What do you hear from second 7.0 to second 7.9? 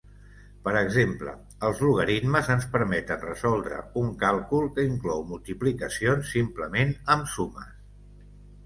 amb sumes.